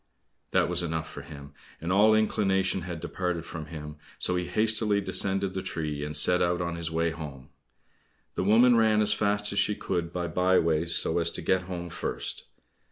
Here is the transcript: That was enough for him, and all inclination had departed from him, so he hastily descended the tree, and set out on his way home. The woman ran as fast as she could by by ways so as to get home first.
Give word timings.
That 0.49 0.67
was 0.67 0.81
enough 0.81 1.07
for 1.07 1.21
him, 1.21 1.53
and 1.79 1.91
all 1.91 2.15
inclination 2.15 2.81
had 2.81 3.01
departed 3.01 3.45
from 3.45 3.67
him, 3.67 3.97
so 4.17 4.35
he 4.35 4.45
hastily 4.47 4.99
descended 4.99 5.53
the 5.53 5.61
tree, 5.61 6.03
and 6.03 6.17
set 6.17 6.41
out 6.41 6.59
on 6.59 6.75
his 6.75 6.89
way 6.89 7.11
home. 7.11 7.49
The 8.33 8.43
woman 8.43 8.75
ran 8.75 9.01
as 9.03 9.13
fast 9.13 9.53
as 9.53 9.59
she 9.59 9.75
could 9.75 10.11
by 10.11 10.25
by 10.25 10.57
ways 10.57 10.95
so 10.95 11.19
as 11.19 11.29
to 11.33 11.43
get 11.43 11.65
home 11.69 11.91
first. 11.91 12.45